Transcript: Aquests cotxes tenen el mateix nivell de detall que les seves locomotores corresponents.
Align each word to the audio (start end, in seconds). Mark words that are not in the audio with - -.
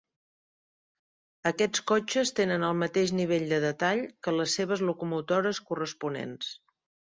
Aquests 1.49 1.83
cotxes 1.91 2.31
tenen 2.39 2.65
el 2.71 2.79
mateix 2.85 3.13
nivell 3.19 3.45
de 3.53 3.61
detall 3.67 4.03
que 4.27 4.35
les 4.39 4.57
seves 4.61 4.85
locomotores 4.91 5.63
corresponents. 5.71 6.53